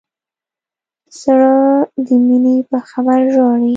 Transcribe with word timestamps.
زړه 1.21 1.53
د 2.05 2.07
مینې 2.25 2.55
په 2.69 2.77
خبر 2.89 3.19
ژاړي. 3.33 3.69